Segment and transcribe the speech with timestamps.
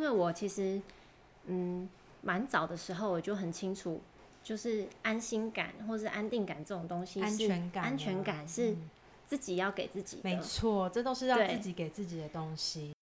[0.00, 0.80] 因为我其实
[1.44, 1.86] 嗯
[2.22, 4.00] 蛮早的时候我就很清楚，
[4.42, 8.74] 就是安心感或是安定感这种东西，安全感，安全感是
[9.26, 10.22] 自己要给自己的。
[10.24, 12.94] 没错，这都是要自己给自己的东西。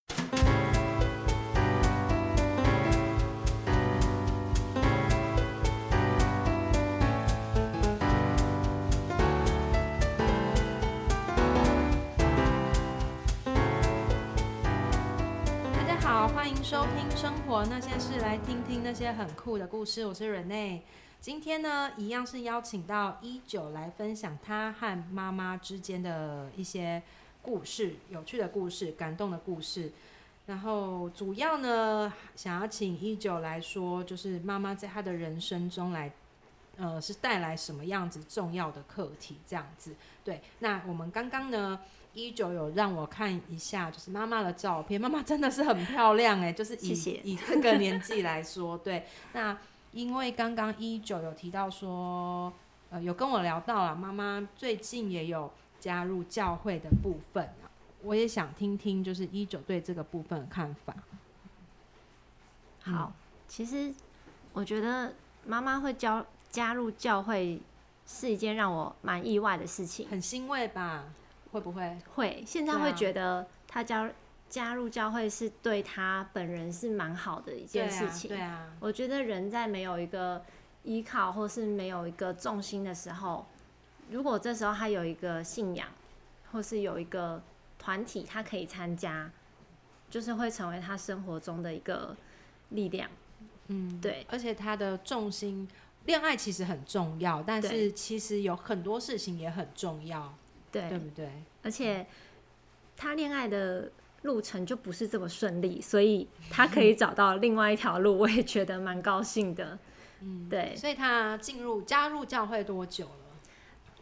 [18.89, 20.07] 那些很酷的故事。
[20.07, 20.81] 我是 Rene，
[21.21, 27.03] 今天呢，一样是邀请到一九来分享他和妈妈之间的一些
[27.43, 29.93] 故事，有趣的故事，感动的故事。
[30.47, 36.11] 然后主要呢，想要请一九来说，就是妈妈在他的人生中来，
[36.79, 39.37] 呃，是带来什么样子重要的课题？
[39.47, 39.95] 这样子。
[40.25, 41.79] 对，那我们刚刚呢？
[42.19, 49.05] 一九有让我看一下，就是妈妈的照片，妈妈真的是很漂亮哎， 就是以以这个年纪来说， 对。
[49.33, 49.57] 那
[49.93, 52.53] 因为刚刚一九有提到说，
[52.91, 57.71] 呃，有跟我聊到了妈妈最近也有加入教会的部分啊，
[58.03, 60.95] 我也想听听，就是一九对这个部分的看法。
[62.83, 63.13] 好，
[63.47, 63.95] 其实
[64.53, 65.15] 我觉得
[65.47, 67.61] 妈妈会教加入教会
[68.07, 71.05] 是一件让我蛮意外的事情，很欣慰吧。
[71.53, 72.45] 会不会会？
[72.47, 74.11] 现在会觉得他加
[74.49, 78.29] 加入教会是对他本人是蛮好的一件事情。
[78.29, 80.43] 对啊，我觉得人在没有一个
[80.85, 83.47] 依靠或是没有一个重心的时候，
[84.11, 85.89] 如果这时候他有一个信仰，
[86.53, 87.43] 或是有一个
[87.79, 89.31] 团体，他可以参加，
[90.09, 92.17] 就是会成为他生活中的一个
[92.71, 93.11] 力量。
[93.67, 94.27] 嗯，对。
[94.31, 95.69] 而且他的重心，
[96.07, 100.35] 恋爱其实很重要，但是其实有很多事情也很重要。
[100.71, 101.31] 对，对不对？
[101.63, 102.07] 而且
[102.97, 103.91] 他恋爱的
[104.23, 109.79] 路程就不是这么顺利， 所以他可以找到另外一条路，我也觉得蛮高兴的。
[110.21, 110.75] 嗯，对。
[110.77, 113.13] 所以他进入加入教会多久了？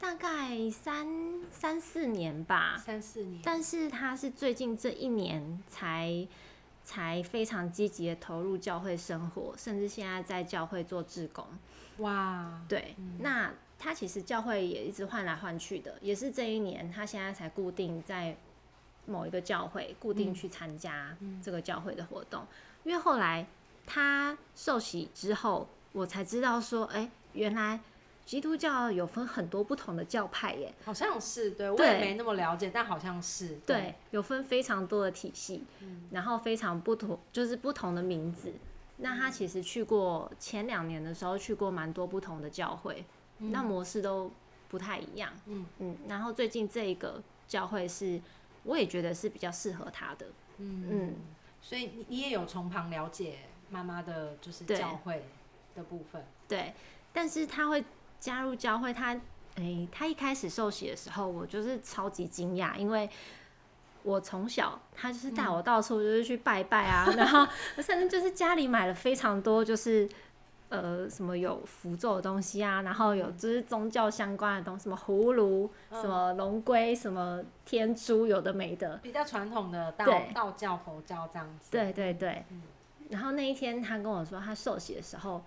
[0.00, 3.40] 大概三三四年吧，三四年。
[3.44, 6.26] 但是他是最近这一年才
[6.84, 11.46] 才非常积极的投入教会生活，甚至现在在教会做志工。
[11.98, 13.52] 哇，对，那。
[13.78, 18.36] 他其实教会也一直换来换去的，也是这一年他现在才固定在
[19.04, 22.46] 某一个教会固定去参加这个教会的活动。
[22.84, 23.46] 因为后来
[23.84, 27.78] 他受洗之后，我才知道说，哎，原来
[28.24, 30.74] 基督教有分很多不同的教派耶。
[30.84, 35.64] 好像是，对我也没那么了解，但好像是对，有分非常多的体系，
[36.10, 38.52] 然后非常不同，就是不同的名字。
[38.96, 43.04] 那他其实去过前两年的时候去过蛮多不同的教会。
[43.38, 44.30] 那模式都
[44.68, 45.66] 不太一样，嗯。
[45.78, 48.20] 嗯，然后最近这一个教会是，
[48.64, 50.26] 我也觉得是比较适合他的，
[50.58, 50.88] 嗯。
[50.90, 51.14] 嗯，
[51.60, 55.24] 所以你你也有从旁了解妈妈的就是教会
[55.74, 56.74] 的部分，对，
[57.12, 57.84] 但是他会
[58.18, 59.14] 加入教会，他
[59.56, 63.08] 哎，他一开始受洗的时候，我就是超级惊讶，因为
[64.02, 67.46] 我从小他就是带我到处就是去拜拜啊， 然后
[67.82, 70.08] 甚至就是家里买了非常多就是。
[70.68, 72.82] 呃，什么有符咒的东西啊？
[72.82, 78.96] 然后有就是宗教相关的东西，什么葫芦、什么龙龟、什么天珠，有的没的。
[78.96, 80.04] 比较传统的道
[80.34, 81.70] 道教、佛教这样子。
[81.70, 82.44] 对对对。
[83.10, 85.40] 然后那一天他跟我说他受洗的时候，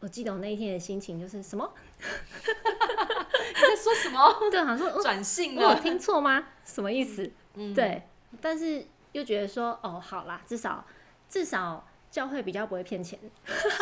[0.00, 1.72] 我记得我那一天的心情就是什么？
[2.00, 4.18] 你在说什么？
[4.50, 5.68] 对，好像说转性了。
[5.68, 6.48] 我听错吗？
[6.64, 7.30] 什么意思？
[7.54, 7.72] 嗯。
[7.72, 8.02] 对，
[8.40, 10.84] 但是又觉得说，哦，好啦，至少
[11.28, 11.86] 至少。
[12.12, 13.18] 教会比较不会骗钱，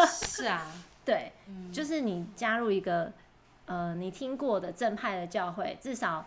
[0.09, 0.73] 是啊，
[1.05, 1.33] 对，
[1.73, 3.13] 就是你加入一个
[3.67, 6.25] 呃你听过的正派的教会，至少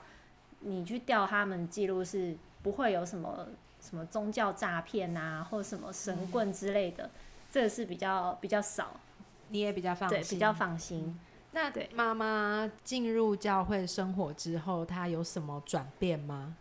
[0.59, 3.47] 你去调他们记录是不会有什么
[3.79, 7.09] 什么宗教诈骗啊，或什么神棍之类的，
[7.49, 8.99] 这个是比较比较少，
[9.47, 11.17] 你也比较放心，对，比较放心。
[11.53, 16.57] 那对妈妈进入教会生活之后，她有什么转变吗？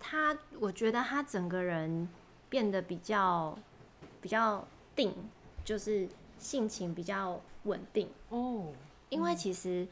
[0.00, 2.08] 她，我觉得她整个人
[2.48, 3.56] 变得比较
[4.20, 4.66] 比较。
[4.94, 5.14] 定
[5.64, 6.08] 就是
[6.38, 8.08] 性情比较稳定。
[8.28, 8.66] 哦，
[9.08, 9.86] 因为其实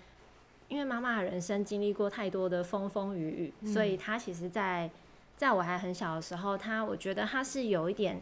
[0.68, 4.90] 因为妈妈的人生经历过太多的风风雨雨，所以她其实，在
[5.36, 8.20] 在我还很小的时候，她我觉得她是有一点，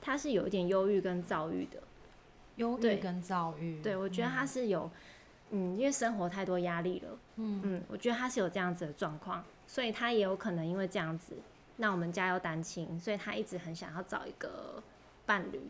[0.00, 1.82] 她是有一点忧郁跟躁郁的，
[2.56, 4.90] 忧郁跟躁郁，对我觉得她是有，
[5.50, 7.60] 嗯，因为生活太多压力了，嗯。
[7.64, 11.34] 嗯，我觉得她是有这样子的状况，所以她也有可能因为这样子，
[11.76, 14.82] 那我们家又单亲，所以她一直很想要找一个
[15.24, 15.60] 伴侣。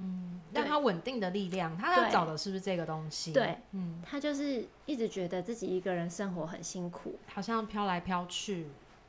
[0.00, 3.32] 嗯，让他稳定的力量，他要找的是不是这个东西？
[3.32, 8.68] 对，嗯，他就是一直觉得自己一个人生活很辛苦，好像飘来飘去。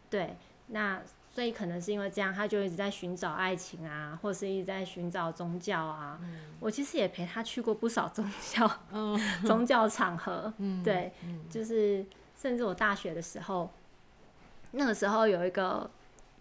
[0.10, 0.36] 对，
[0.68, 1.02] 那
[1.32, 6.20] 所以可能是因为这样，他就一直在寻找爱情啊，或是一直在寻找宗教啊。
[6.60, 10.52] 我其实也陪他去过不少宗教，嗯 宗教场合。
[10.58, 11.12] 嗯对，
[11.50, 12.06] 就是
[12.36, 13.70] 甚至我大学的时候，
[14.72, 15.90] 那个时候有一个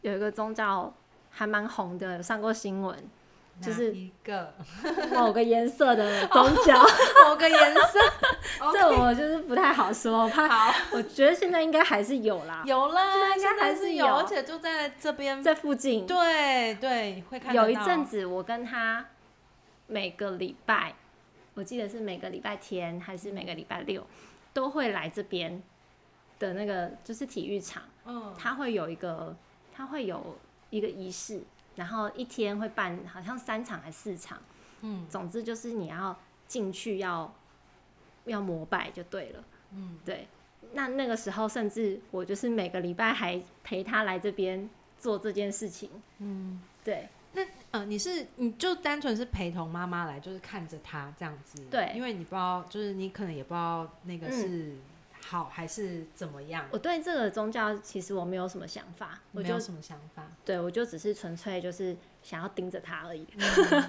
[0.00, 0.92] 有一个宗教
[1.30, 2.96] 还蛮红的，有上过新闻。
[3.60, 4.54] 就是一个
[5.12, 6.80] 某个颜色的宗教，
[7.26, 7.98] 某个颜色，
[8.72, 10.24] 这我就是不太好说。
[10.24, 16.06] 我怕，我觉得现在应该还是有啦，有啦，应该还是有，而且就在这边，在附近。
[16.06, 19.04] 对对，会看有一阵子，我跟他
[19.86, 20.94] 每个礼拜，
[21.54, 24.06] 我记得是每个礼拜天还是每个礼拜六，
[24.52, 25.60] 都会来这边
[26.38, 29.34] 的那个就是体育场，嗯，他会有一个，
[29.74, 30.38] 他会有
[30.70, 31.42] 一个仪式。
[31.78, 34.36] 然后一天会办好像三场还是四场，
[34.80, 36.14] 嗯，总之就是你要
[36.48, 37.32] 进去要
[38.24, 40.26] 要膜拜就对了，嗯，对。
[40.72, 45.88] 那那个时候甚至我就是每个礼拜还陪他来这边做这件事情，
[46.18, 47.08] 嗯，对。
[47.34, 54.74] 那呃，你是你就单纯是陪同妈妈来，就是看着他这样子，对，因为你不知道，就是你可能也不知道那个是。
[55.28, 56.64] 好还是怎么样？
[56.70, 60.24] 我对这个宗教其实我没有什么想法，我没有什么想法。
[60.42, 63.26] 对，我就只是纯粹就是想要盯着他而已。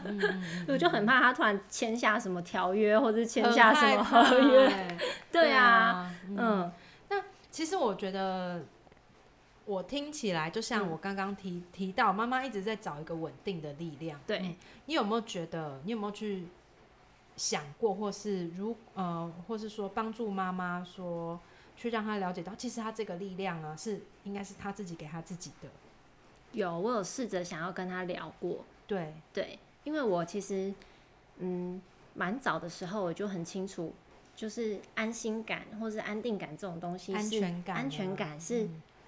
[0.68, 4.97] 我就很怕他突然签下什么条约，或者签下什么合约。
[5.31, 6.69] 对啊，嗯。
[7.07, 8.62] 那其实我觉得，
[9.63, 14.19] 我听起来就像我刚刚提提到，妈妈一直在找一个稳定的力量。
[14.27, 14.57] 对
[14.88, 15.80] 你有没有觉得？
[15.85, 16.47] 你有没有去？
[17.39, 21.39] 想过，或是如呃，或是说帮助妈妈说，
[21.77, 25.69] 去让她了解到，其实她这个力量啊，是应该是她自己给她自己的。
[26.51, 28.65] 有，我有试着想要跟她聊过。
[28.86, 30.74] 对对，因为我其实
[31.38, 31.81] 嗯，
[32.13, 33.94] 蛮早的时候我就很清楚，
[34.35, 38.68] 就是安心感或是安定感这种东西，安全感，安全感是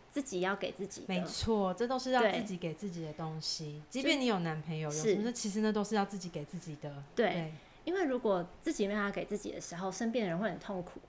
[0.10, 1.08] 自己要给自己的。
[1.10, 3.82] 没错，这都是要自己给自己的东西。
[3.90, 7.04] 即便你有男朋友，有什么，其实那都是要自己给自己的。
[7.14, 7.52] 对。
[7.84, 11.00] 因为如果自己没法给自己的时候，身边的人会很痛苦，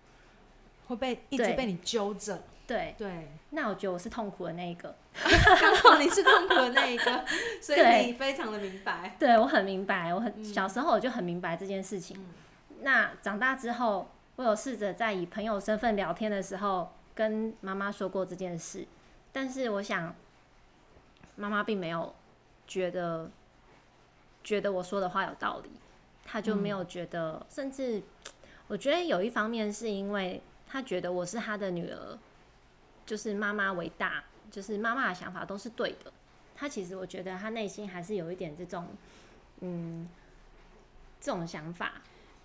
[0.87, 2.43] 会被一直被你揪着。
[2.65, 4.95] 对对，那我觉得我是痛苦的那一个。
[5.13, 7.25] 刚好你是痛苦的那一个，
[7.61, 9.15] 所以你非常的明白。
[9.19, 12.25] 对我很明白，我很小时候我就很明白这件事情。
[12.81, 18.87] 那长大之后，我有试着在以朋友身份聊天的时候，跟妈妈说过这件事，
[19.33, 20.15] 但是我想，
[21.37, 22.15] 妈妈并没有
[22.67, 23.29] 觉得
[24.43, 25.71] 觉得我说的话有道理。
[26.25, 28.03] 他就没有觉得，甚至
[28.69, 32.19] 我觉得有一方面是因为他觉得我是他的女儿，
[33.05, 36.13] 就是妈妈为大，就是妈妈的想法都是对的。
[36.55, 38.87] 他其实我觉得他内心还是有一点这种，
[39.61, 40.09] 嗯，
[41.21, 41.95] 这种想法。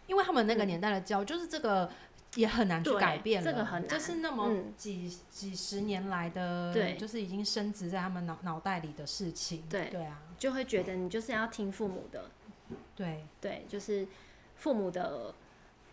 [0.07, 1.89] 因为他们那个年代的教，就是这个
[2.35, 9.63] 也很难去改变了，这个很难，就是那么几几十年来的，对，就是已经升值在他们脑脑袋里的事情。
[9.69, 12.31] 对对啊，就会觉得你就是要听父母的。
[12.95, 14.07] 对对，就是
[14.55, 15.33] 父母的，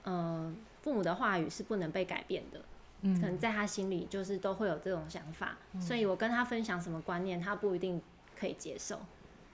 [0.05, 2.61] 嗯，父母的话语是不能被改变的。
[3.07, 8.01] 嗯，可能在他心里就是都会有这种想法，所以我跟他分享什么观念，他不一定
[8.39, 8.99] 可以接受。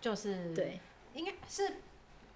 [0.01, 0.79] 就是对，
[1.15, 1.79] 应该是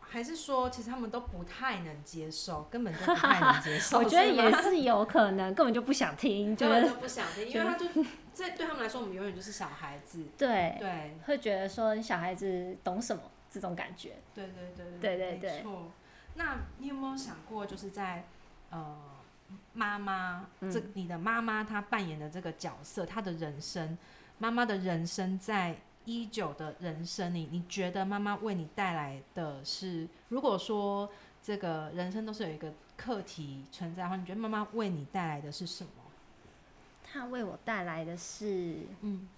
[0.01, 3.99] 还是说，其实他们都不太能接受，根本就不太能接受。
[4.03, 7.87] 我觉得也是有可能，根本就不想听， 根本就不想听，因为他就
[8.33, 10.25] 在对他们来说，我们永远就是小孩子。
[10.37, 13.23] 对对，会觉得说小孩子懂什么。
[13.55, 15.93] 这种感觉，对对对对对对，没错。
[16.35, 18.25] 那你有没有想过，就是在
[18.71, 18.99] 呃
[19.75, 23.97] 妈妈这你的妈妈她扮演的这个角色，她的人生，
[24.38, 31.09] 妈妈的人生，在一九的人生里，你觉得妈妈为你带来的是，如果说
[31.40, 35.90] 这个人生都是有一个课题存在的话，你觉得妈妈为你带来的是什么？
[37.05, 39.28] 她为我带来的是，嗯，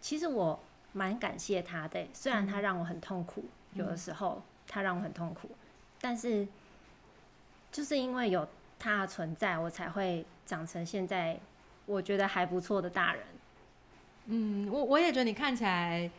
[0.00, 0.58] 其实我。
[0.92, 3.44] 蛮感谢他的，虽然他让我很痛苦，
[3.74, 5.50] 有的时候他让我很痛苦，
[6.00, 6.46] 但是
[7.70, 8.46] 就是因为有
[8.78, 11.38] 他的存在，我才会长成现在
[11.86, 13.22] 我觉得还不错的大人。
[14.26, 16.10] 嗯，我我也觉得你看起来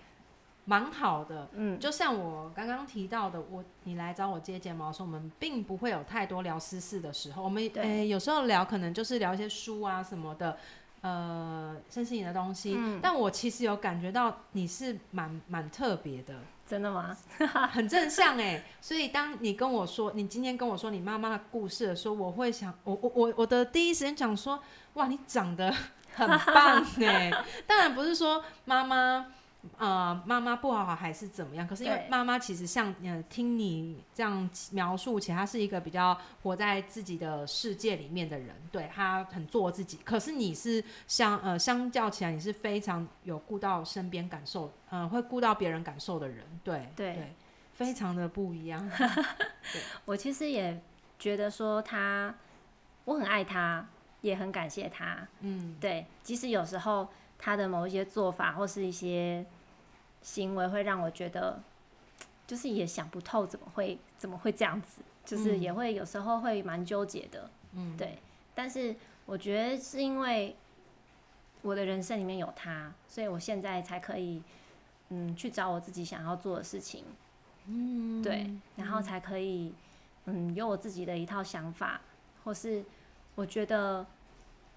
[0.65, 1.47] 蛮好的。
[1.53, 10.57] 嗯，就像我刚刚提到的，我你来找我接睫毛的时候，我们并不会有太多聊私事的时候，我们诶有时候聊可能就是聊一些书啊什么的。
[11.03, 16.33] 呃，身心灵的东西，但我其实有感觉到你是蛮蛮特别的，
[16.65, 17.13] 真的吗？
[17.73, 25.75] 很正向哎，所以当你跟我说你今天跟我说你妈妈的故事的时候，我会想，我我我我的第一时间讲说，哇，你长得
[26.15, 27.29] 很棒哎，
[27.67, 29.25] 当然不是说妈妈
[29.77, 39.99] 呃妈妈不好好还是怎么样，可是因为妈妈其实像呃听你这样描述起来，她是一个比较活在自己的世界里面的人，对她很做自己。
[40.03, 47.33] 可是你是相呃相较起来，你是非常有顾到身边感受，呃会顾到别人感受的人，对对
[47.73, 48.87] 非常的不一样。
[50.05, 50.79] 我其实也
[51.17, 52.35] 觉得说他，
[53.05, 53.87] 我很爱他，
[54.21, 55.27] 也很感谢他。
[55.39, 57.09] 嗯，对，即使有时候
[57.43, 59.45] 他的某一些做法或是一些
[60.21, 61.61] 行为会让我觉得，
[62.47, 67.49] 就是也想不透怎么会怎么会这样子，就是嗯也会有时候会蛮纠结的。
[67.73, 68.17] 嗯，对，
[68.55, 68.95] 但是
[69.25, 70.55] 我觉得是因为
[71.63, 74.41] 我的人生里面有他，所以我现在才可以
[75.09, 77.03] 嗯去找我自己想要做的事情。
[77.67, 79.73] 嗯，对，然后才可以，
[80.27, 81.99] 嗯，有我自己的一套想法，
[82.45, 82.85] 或是
[83.35, 84.05] 我觉得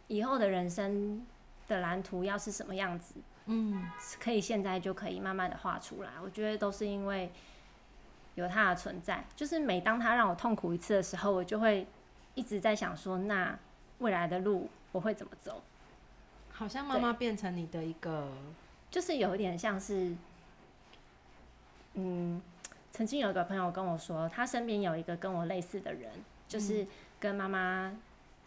[0.09, 1.25] 以后的人生
[1.69, 3.15] 的蓝图要是什么样子，
[3.47, 6.11] 嗯可以现在就可以慢慢的画出来。
[6.23, 7.31] 我觉得都是因为
[8.35, 11.87] 有它的存在，就是每当它让我痛苦一次的时候，我就会
[12.35, 13.59] 一直在想说，那
[13.99, 15.63] 未来的路我会怎么走？
[16.53, 18.31] 好像妈妈变成你的一个，
[18.91, 20.15] 就是有一点像是，
[21.95, 22.41] 嗯，
[22.93, 26.11] 曾经有一个朋友跟我说，他身边有一个跟我类似的人，
[26.49, 26.87] 就是
[27.21, 27.95] 跟妈妈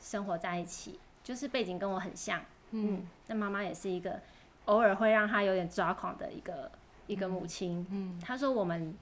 [0.02, 4.20] 生活在一起，就是背景跟我很像，嗯，那妈妈也是一个
[4.66, 6.72] 偶尔会让他有点抓狂的一个
[7.08, 7.86] 一个母亲。
[7.90, 8.20] 嗯。
[8.22, 8.96] 他说我们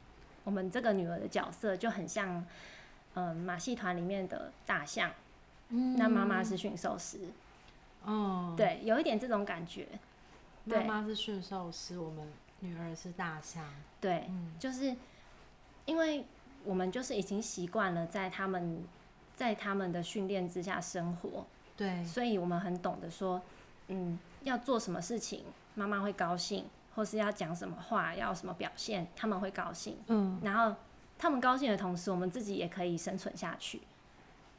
[0.44, 2.46] 我们这个女儿的角色就很像，
[3.16, 5.12] 嗯、马戏团里面的大象，
[5.70, 5.96] 嗯。
[5.98, 7.20] 那妈妈是驯兽师，
[8.06, 9.88] 哦，对，有一点这种感觉，
[10.64, 12.26] 妈对妈是驯兽师，我们
[12.62, 13.64] 女儿是大象，
[14.00, 14.54] 对，嗯。
[14.58, 14.96] 就是
[15.86, 16.26] 因为
[16.64, 18.84] 我们就是已经习惯了在他们
[19.36, 21.46] 在他们的训练之下生活，
[21.76, 23.42] 对，所以我们很懂得说，
[23.88, 25.44] 嗯，要做什么事情，
[25.76, 26.66] 妈妈会高兴，
[26.96, 29.98] 或是要讲什么话，要什么表现，他们会高兴。
[30.08, 30.76] 嗯然后
[31.18, 33.82] 他们高兴的同时，我们自己也可以生存下去。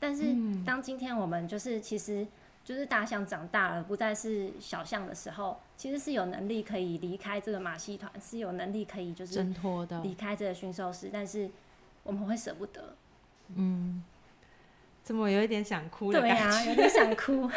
[0.00, 2.26] 但是嗯当今天我们就是其实
[2.64, 11.50] 就是大象长大了，不再是小象的时候，其实是有能力可以离开这个马戏团，是有能力可以就是挣脱的，离开这个驯兽师，但是
[12.02, 12.94] 我们会舍不得。
[13.54, 14.02] 嗯，
[15.02, 16.70] 怎么有一点想哭的对啊，感觉？
[16.70, 17.50] 有点想哭，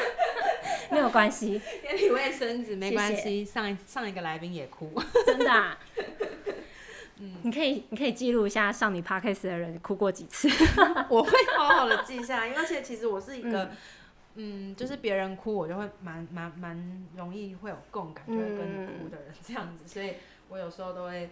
[0.91, 4.91] 没有关系， 点你卫生纸没关系，上一上一个来宾也哭，
[5.25, 5.77] 真的、啊。
[7.43, 10.49] 你可以，你可以记录一下上你 podcast 的人哭过几次。
[11.09, 13.63] 我会好好的记下来，因为而且其实我是一个。
[13.65, 13.77] 嗯。
[14.33, 20.13] 嗯，就是别人哭，我就会蛮蛮蛮容易会有共感，就会跟你哭的人这样子，所以
[20.47, 21.31] 我有时候都会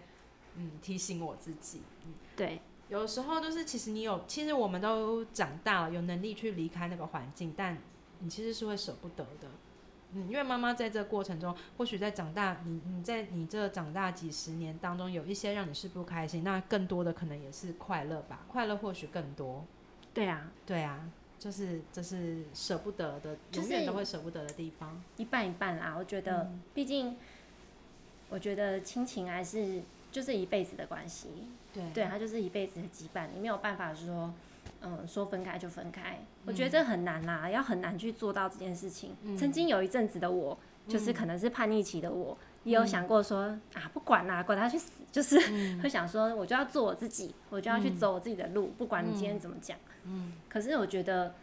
[0.57, 7.77] 嗯提醒我自己，嗯，对，有时候就是其实你有，其实我们都长大了，有能力去离开那个环境，但
[8.19, 9.47] 你其实是会舍不得的。
[10.11, 19.63] 嗯，因为妈妈在这过程中，或许在长大，你你在你这长大几十年当中，有一些让你是不开心，那更多的可能也是快乐吧，快乐或许更多。
[20.11, 21.07] 对啊，对啊，
[21.37, 24.99] 就是这是舍不得的，就是永远都会舍不得的地方。
[25.17, 25.95] 一半一半啦。
[25.95, 27.15] 我觉得，嗯毕竟，
[28.29, 31.29] 我觉得亲情还是就是一辈子的关系，
[31.71, 34.33] 对对，它就是一辈子的羁绊，你没有办法说，
[34.81, 36.19] 嗯，说分开就分开。
[36.45, 39.15] 我嗯觉得这很难啦，要很难去做到这件事情。
[39.37, 40.57] 曾经有一阵子的我，
[40.87, 49.77] 就是可能是叛逆期的我，也有想过说啊，不管啦，管他去死，就是、嗯会想说，我就要做我自己，我就要去走我自己的路，不管你今天怎么讲。
[50.05, 51.35] 嗯可是我觉得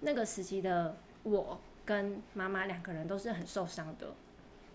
[0.00, 4.08] 那个时期的我跟妈妈两个人都是很受伤的，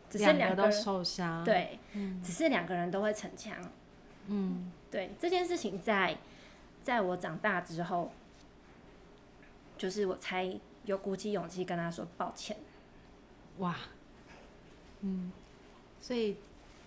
[0.09, 3.57] 只是两个都受伤。，对，嗯只是两个人都会逞强。
[4.27, 6.17] 嗯对这件事情在，
[6.87, 8.09] 在我长大之后，
[9.77, 12.55] 就是我才有鼓起勇气跟他说抱歉。
[13.57, 13.75] 哇，
[15.01, 15.29] 嗯，
[15.99, 16.37] 所以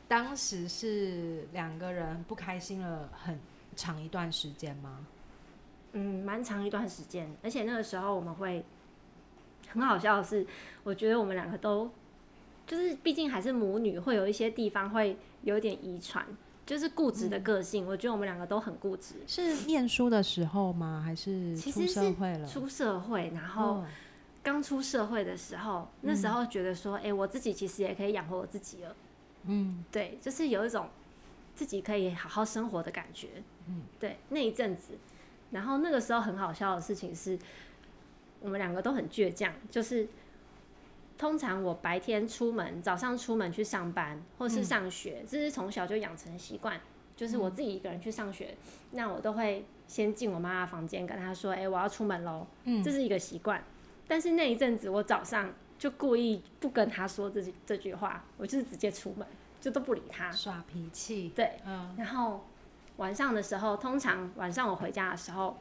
[0.08, 3.38] 当时是两个人不开心了很
[3.76, 5.06] 长一段时间吗？
[5.92, 8.64] 嗯，蛮长一段时间，而且那个时候我们会
[9.68, 10.46] 很好笑的是，
[10.82, 11.90] 我觉得我们两个都
[12.66, 16.26] 就是，毕竟还是母女，会有一些地方会有点遗传，
[16.70, 17.84] 就是固执的个性。
[17.84, 19.16] 我觉得我们两个都很固执。
[19.26, 21.02] 是念书的时候吗？
[21.04, 22.46] 还是出社会了？
[22.46, 23.86] 出社会，然后哦
[24.40, 28.94] 刚出社会的时候，那时候觉得说，哎、我自己其实也可以养活我自己了。
[29.46, 30.88] 嗯对，就是有一种
[31.56, 33.42] 自己可以好好生活的感觉。
[33.66, 34.92] 嗯，对，那一阵子，
[35.50, 37.36] 然后那个时候很好笑的事情是，
[38.40, 40.06] 我们两个都很倔强，就是
[41.20, 46.80] 通常我白天出门，早上出门去上班或是上学，这是从小就养成习惯。
[47.14, 48.56] 就是我自己一个人去上学，
[48.92, 53.62] 那我都会先进我妈妈房间，跟她说：“哎、我要出门喽。”嗯这是一个习惯。
[54.08, 59.26] 但是那一阵子，我早上就故意不跟她说这句这句话，我就是直接出门。
[59.60, 60.32] 就都不理她。
[60.32, 62.46] 耍脾气，对，嗯，然后
[62.96, 65.58] 晚上的时候，通常晚上我回家的时候，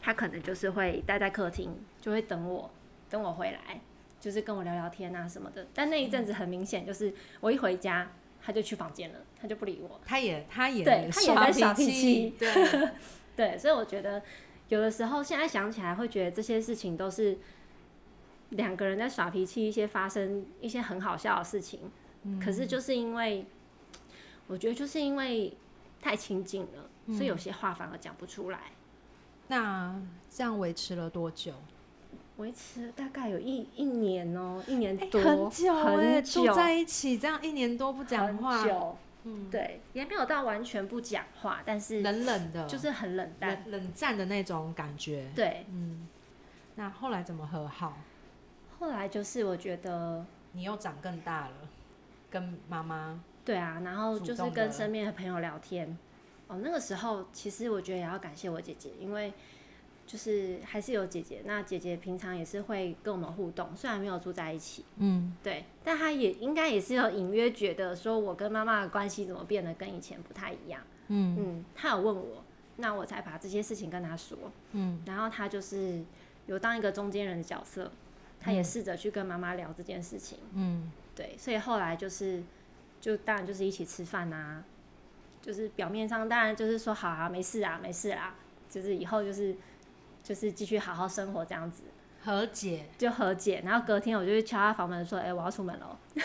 [0.00, 2.70] 他可能就是会待在客厅，就会等我，
[3.10, 3.80] 等我回来，
[4.20, 5.66] 就是跟我聊聊天啊什么的。
[5.74, 8.10] 但那一阵子很明显，就是我一回家，
[8.40, 10.00] 他就去房间了，他就不理我。
[10.04, 12.90] 他也他也对他也在耍脾脾气对，
[13.36, 14.22] 对，所以我觉得
[14.68, 17.38] 有的时候现在想起来，会觉得这些事情都是
[18.50, 21.90] 两个人在耍脾气，一些发生一些很好笑的事情。
[22.42, 23.46] 可是就是因为，
[24.48, 25.56] 我觉得就是因为
[26.02, 28.72] 太亲近了，所以有些话反而讲不出来。
[29.46, 29.98] 那
[30.28, 31.54] 这样维持了多久？
[32.38, 38.58] 维持大概有一一年哦、一年哎多，很久哎，很久，住在一起这样一年多不讲话。
[38.58, 43.64] 很，久，嗯，对，也没有到完全不讲话，但是冷冷的，就是很冷淡。
[43.66, 45.28] 冷冷战的那种感觉。
[45.34, 46.06] 对，嗯，
[46.76, 47.98] 那后来怎么和好？
[48.78, 51.54] 后来就是我觉得，你又长更大了，
[52.30, 55.98] 跟妈妈，对啊，然后就是跟身边的朋友聊天。
[56.46, 59.32] 哦，那个时候其实我觉得也要感谢我姐姐，因为
[60.08, 61.42] 就是还是有姐姐。
[61.44, 70.80] 那姐姐平常也是会跟我们互动，虽然没有住在一起，嗯，对，但她也应该也是有隐约觉得说我跟妈妈的关系怎么变得跟以前不太一样。
[71.08, 72.42] 嗯嗯，她有问我，
[72.76, 74.38] 那我才把这些事情跟她说。
[74.72, 76.02] 嗯然后她就是
[76.46, 77.92] 有当一个中间人的角色，
[78.40, 80.38] 她也试着去跟妈妈聊这件事情。
[80.54, 82.42] 嗯对，所以后来就是，
[83.00, 84.64] 就当然就是一起吃饭啊，
[85.42, 88.36] 就是表面上当然就是说好啊，没事啊，没事啊，
[88.70, 89.56] 就是以后就是
[90.28, 91.84] 就是继续好好生活这样子，
[92.22, 93.62] 和解，就和解。
[93.64, 95.96] 然后隔天我就去敲他房门说，哎、我要出门喽。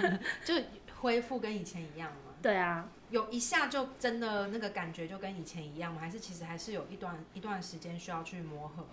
[0.42, 0.54] 就
[1.02, 2.32] 恢复跟以前一样吗？
[2.40, 6.00] 对啊，有一下就真的那个感觉就跟以前一样吗？
[6.00, 8.86] 还是其实还是有一段一段时间需要去磨合？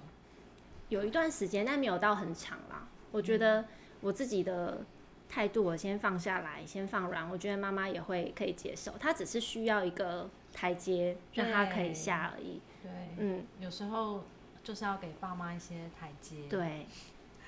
[0.90, 2.90] 有一段时间，但没有到很长啦。
[3.14, 3.64] 我觉得
[4.02, 4.84] 我自己的
[5.30, 7.30] 态度，我先放下来，先放软。
[7.30, 12.60] 我觉得妈妈也会可以接受，她只是需要一个台阶，让她可以下而已。
[12.84, 14.26] 对，嗯，有时候
[14.64, 16.48] 就是要给爸妈一些台阶。
[16.50, 16.86] 对，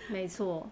[0.09, 0.69] 没错。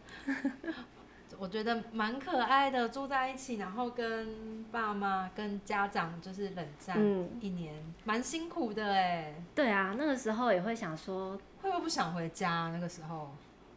[1.40, 9.34] 我觉得蛮可爱的，住在一起，然后跟爸妈、跟家长就是冷战嗯，一年，蛮辛苦的哎。
[9.56, 12.70] 对啊，那个时候也会想说，会不会不想回家？
[12.74, 13.34] 那个时候，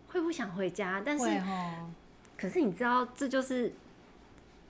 [0.08, 1.24] 会不想回家，但是
[2.36, 3.72] 可是你知道，这就是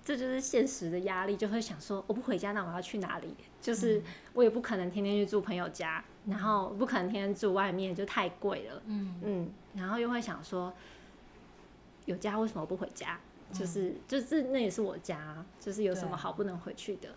[0.05, 3.35] 这就是现实的压力，就会想说，我不回家，那我要去哪里？
[3.63, 4.03] 就是
[4.35, 8.83] 我也不可能天天去住朋友家，然后不可能天天住外面，就太贵了。
[8.87, 10.73] 嗯嗯，然后又会想说，
[12.07, 13.19] 有家为什么不回家？
[13.53, 17.11] 就是就是那也是我家啊，就是有什么好不能回去的？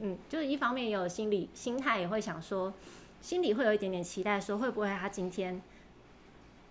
[0.00, 2.72] 嗯，就是一方面也有心理心态也会想说，
[3.20, 5.60] 心里会有一点点期待，说会不会他今天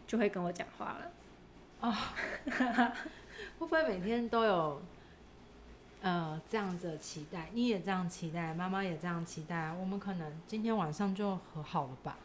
[0.06, 1.12] 就会跟我讲话了？
[1.80, 1.96] 哦
[3.60, 4.82] 会不会每天都有
[6.02, 7.50] 呃这样子的期待？
[7.54, 12.18] 你也这样期待，妈妈也这样期待，我们可能今天晚上就和好了吧？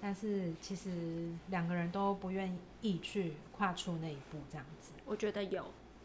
[0.00, 5.64] 但是其实两个人都不愿意去跨出那一步，这样子我觉得有，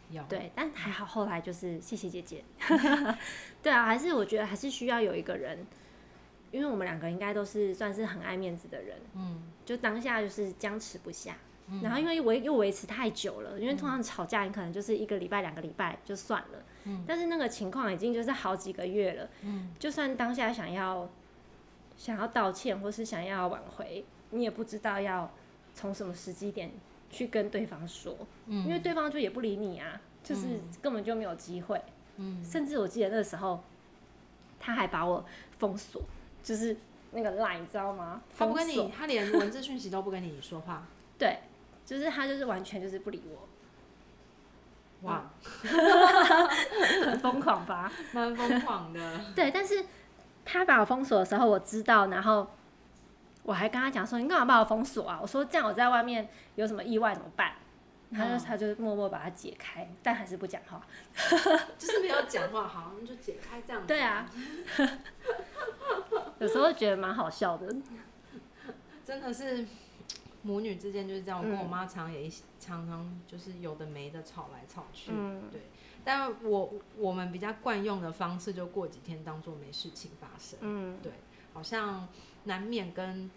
[0.10, 2.44] 有对，但还好后来就是谢谢姐姐。
[3.62, 5.68] 对啊，还是我觉得还是需要有一个人，
[6.52, 11.36] 因为我们两个应该都是算是很爱面子的人，嗯，就当下就是僵持不下。
[11.82, 17.04] 然后因为维又维持太久了，因为通常吵架你可能就是一个礼拜、两个礼拜就算了，嗯。
[17.08, 19.74] 但是那个情况已经就是好几个月了，嗯。
[19.80, 21.10] 就算当下想要
[21.98, 25.32] 想要道歉或是想要挽回，你也不知道要
[25.74, 26.72] 从什么时机点
[27.10, 28.16] 去跟对方说，
[28.48, 28.66] 嗯。
[28.66, 31.82] 因为对方就也不理你啊，就是根本就没有机会，
[32.18, 32.44] 嗯。
[32.44, 33.64] 甚至我记得那个时候
[34.60, 35.24] 他还把我
[35.58, 36.02] 封锁，
[36.44, 36.76] 就是
[37.12, 38.22] 那个 line 你知道吗？
[38.38, 40.86] 他不跟你，他连文字讯息都不跟你说话，
[41.18, 41.40] 对，
[41.86, 43.48] 就是他就是完全就是不理我，
[45.10, 45.32] 哇，
[47.06, 47.92] 很疯狂吧？
[48.14, 49.20] 蛮疯狂的。
[49.36, 49.86] 对，但是
[50.46, 52.48] 他把我封锁的时候，我知道，然后
[53.44, 57.54] 我还跟他讲说：“你干嘛把我封锁啊？”我说：“这样我在外面有什么意外怎么办？”
[58.14, 60.82] 他就、嗯他就默默把它解开，但还是不讲话。
[61.80, 63.88] 就是没有讲话，好，那就解开这样子。
[63.88, 64.30] 对啊，
[66.40, 67.74] 有时候觉得蛮好笑的。
[69.06, 69.66] 真的是
[70.44, 71.40] 母女之间就是这样。
[71.40, 75.12] 我跟我嗯妈常也常常就是有的没的吵来吵去。
[75.14, 75.62] 嗯对。
[76.04, 80.58] 但我我们比较惯用的方式，就过几天当做没事情发生。
[80.62, 81.12] 嗯，对，
[81.54, 82.08] 好像
[82.46, 83.30] 难免跟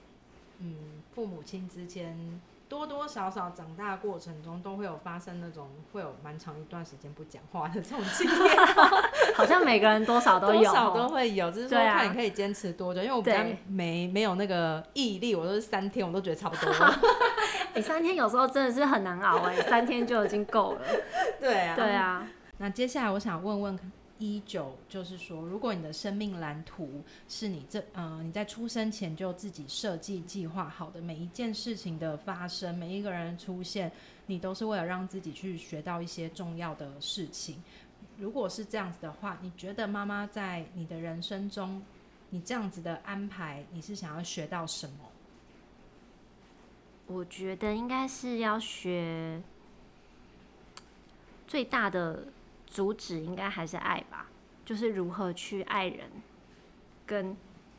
[0.60, 2.40] 嗯父母亲之间
[2.74, 8.56] 多多少少长大过程中都会有发生那种会有蛮长一段时间不讲话的这种经验，
[9.36, 10.98] 好像每个人多少都有多少哦。
[10.98, 13.00] 都会有，只是说看你可以坚持多久。
[13.00, 17.00] 因为我比较对没没有那个毅力，我都是三天我都觉得差不多了。
[17.74, 20.80] 哎、三天有时候真的是很难熬哎、三天就已经够了。
[21.38, 22.26] 对啊，对啊，
[22.58, 23.78] 那接下来我想问问
[24.18, 33.90] 一九，就是说，如果你的生命蓝图是你这呃你在出生前就自己设计计划好的每一件事情的发生，每一个人出现，
[34.26, 37.62] 你都是为了让自己去学到一些重要的事情。
[38.16, 41.82] 如果是这样子的话，你觉得妈妈在你的人生中，
[42.30, 44.96] 你这样子的安排，你是想要学到什么？
[47.06, 49.42] 我觉得应该是要学
[51.46, 52.24] 最大的
[52.74, 54.26] 主旨，应该还是爱吧，
[54.64, 56.10] 就是如何去爱人，
[57.06, 57.36] 跟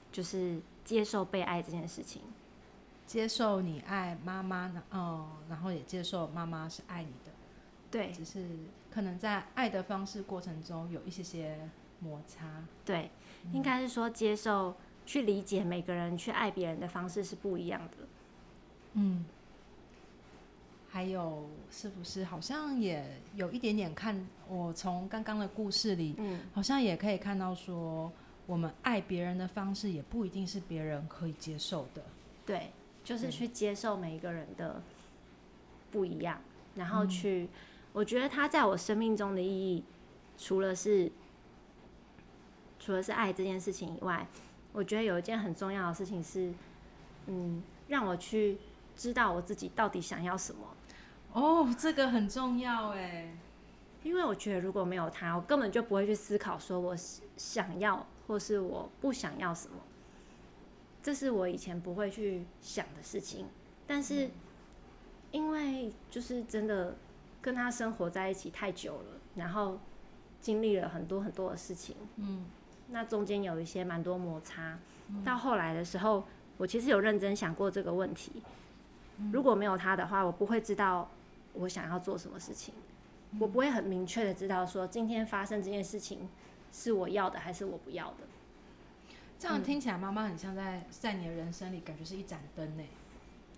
[0.10, 2.22] 就是接受被爱这件事情。
[3.06, 7.32] 接受你爱妈妈，哦，然后也接受妈妈是爱你的，
[7.92, 8.48] 对，只是
[8.90, 12.48] 可能在爱的方式过程中有一些些摩擦。
[12.86, 13.12] 对，
[13.52, 17.98] 应该是说接受、去理解每个人去爱别人的方式是不一样的。
[18.94, 19.26] 嗯，
[20.96, 23.06] 还有是不是好像也
[23.36, 24.16] 有一点点看？
[24.48, 28.10] 我从刚刚的故事里，嗯，好像也可以看到说，
[28.46, 32.02] 我们爱别人的方式也不一定是别人可以接受的。
[32.46, 32.72] 对，
[33.04, 34.82] 就是去接受每一个人的
[35.92, 36.40] 不一样，
[36.76, 37.50] 然后去，
[37.92, 39.84] 我觉得他在我生命中的意义，
[40.38, 41.12] 除了是
[42.80, 44.26] 除了是爱这件事情以外，
[44.72, 46.54] 我觉得有一件很重要的事情是，
[47.26, 48.58] 嗯，让我去
[48.96, 50.66] 知道我自己到底想要什么。
[51.36, 53.30] 哦，这个很重要哎，
[54.04, 56.96] 因为我觉得如果没有他，我根本就不会去思考说我
[57.36, 59.76] 想要或是我不想要什么。
[61.04, 63.48] 这是我以前不会去想的事情，
[63.86, 64.30] 但是
[65.32, 66.96] 因为就是真的
[67.42, 69.78] 跟他生活在一起太久了，然后
[70.40, 72.46] 经历了很多很多的事情，嗯，
[72.92, 74.80] 那中间有一些蛮多摩擦。
[75.26, 76.24] 到后来的时候，
[76.58, 78.42] 我其实有认真想过这个问题。
[79.32, 81.08] 如果没有他的话，我不会知道
[81.58, 82.74] 我想要做什么事情，
[83.40, 86.30] 我不会很明确的知道说今天发生这件事情
[86.72, 88.28] 是我要的还是我不要的。
[89.38, 92.84] 这样听起来，妈妈很像在在你的人生里，感觉是一盏灯呢。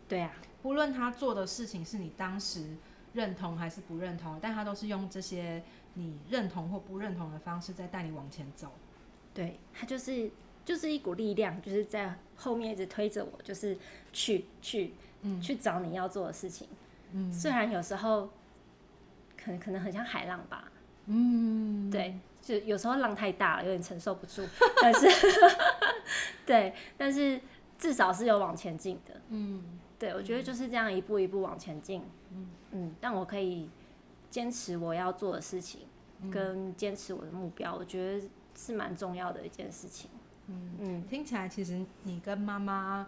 [0.07, 2.65] 对啊，不论他做的事情是你当时
[3.13, 5.61] 认同还是不认同，但他都是用这些
[5.93, 8.71] 你认同或不认同的方式在带你往前走。
[9.33, 10.31] 对，他就是
[10.65, 13.77] 就是一股力量，就是在后面一直推着我，就是
[14.11, 16.67] 去去嗯去找你要做的事情。
[16.71, 16.77] 嗯
[17.31, 18.29] 虽然有时候
[19.37, 20.71] 可能可能很像海浪吧，
[21.05, 24.43] 嗯，对，就有时候浪太大了，有点承受不住，
[24.81, 25.07] 但是
[26.45, 27.39] 对，但是
[27.77, 29.21] 至少是有往前进的。
[29.29, 29.79] 嗯。
[29.99, 32.03] 对，我觉得就是这样一步一步往前进。
[32.31, 32.47] 嗯。
[32.71, 33.67] 嗯，但我可以
[34.29, 35.81] 坚持我要做的事情，
[36.21, 36.29] 嗯。
[36.29, 40.09] 跟坚持我的目标，我觉得是蛮重要的一件事情。
[40.47, 43.07] 嗯，嗯，听起来其实你跟妈妈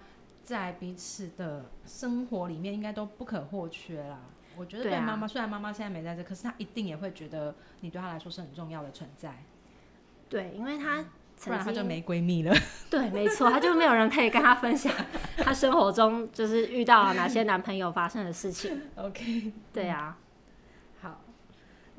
[0.49, 4.19] 在彼此的生活里面应该都不可或缺啦。
[4.57, 9.43] 我觉得对妈妈，虽然妈妈现在没在这，可是她一定也会觉得你对她来说是很重要的存在，
[10.27, 11.05] 对，因为她
[11.43, 12.51] 不然她就没闺蜜了。
[12.89, 14.91] 对，没错，她就没有人可以跟她分享
[15.38, 18.81] 她生活中就是遇到了哪些男朋友发生的事情。
[18.97, 20.28] OK，对啊，好，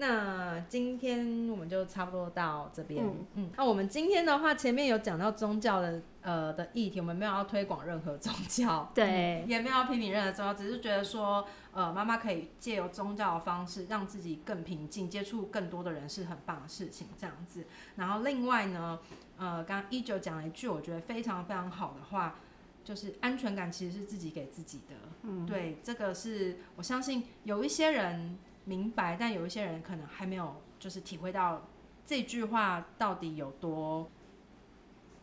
[0.00, 3.04] 那今天我们就差不多到这边。
[3.04, 17.66] 嗯嗯，那我们今天的话，前面有讲到宗教的呃的议题，我们没有要推广任何宗教， 对嗯也没有要批评任何宗教，只是觉得说，呃，妈妈可以借由宗教的方式，让自己更平静，接触更多的人是很棒的事情，这样子。
[17.96, 18.98] 然后另外呢，
[19.36, 22.36] 呃，刚刚一九讲了一句我觉得非常非常好的话，
[22.82, 24.94] 就是安全感其实是自己给自己的。
[25.24, 28.38] 嗯，对，这个是我相信有一些人
[28.70, 31.66] 明白，但有一些人可能还没有，就是体会到
[32.06, 34.08] 这句话到底有多，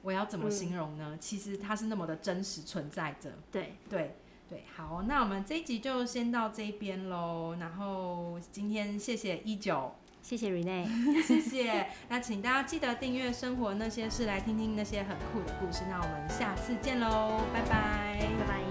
[0.01, 1.17] 我要怎么形容呢？
[1.17, 3.31] 其实它是那么的真实存在着。
[3.49, 4.17] 对，对
[4.49, 7.55] 对，好，那我们这一集就先到这边喽。
[7.57, 11.87] 然后今天谢谢一九，谢谢 Rene，谢谢。
[12.09, 15.83] 那请大家记得订阅《生活那些事》，来听听那些很酷的故事。
[15.89, 18.19] 那我们下次见喽，拜拜。
[18.39, 18.66] 拜拜。